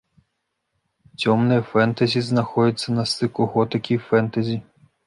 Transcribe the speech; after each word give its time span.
Цёмнае 1.25 1.59
фэнтэзі 1.75 2.25
знаходзіцца 2.33 2.89
на 2.99 3.03
стыку 3.13 3.51
готыкі 3.55 3.91
і 3.99 4.05
фэнтэзі. 4.09 4.61